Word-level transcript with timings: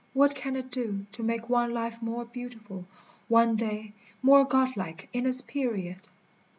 what 0.13 0.33
can 0.33 0.55
it 0.55 0.71
do 0.71 1.05
To 1.11 1.21
make 1.21 1.47
one 1.47 1.71
life 1.75 2.01
more 2.01 2.25
beautiful, 2.25 2.87
one 3.27 3.55
day 3.55 3.93
More 4.23 4.45
godlike 4.45 5.07
in 5.13 5.27
its 5.27 5.43
period 5.43 5.97